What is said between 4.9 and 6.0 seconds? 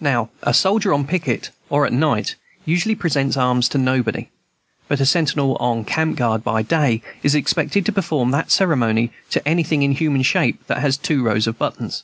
a sentinel on